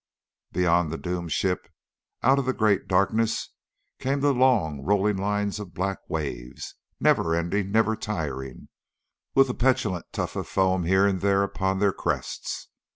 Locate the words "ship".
1.31-1.67